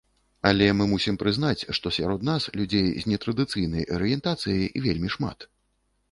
[0.49, 5.47] Але мы мусім прызнаць, што сярод нас людзей з нетрадыцыйнай арыентацыяй вельмі шмат.